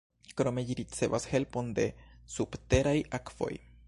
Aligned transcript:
Krome 0.39 0.61
ĝi 0.69 0.77
ricevas 0.79 1.27
helpon 1.33 1.69
de 1.81 1.85
subteraj 2.37 2.99
akvoj. 3.19 3.53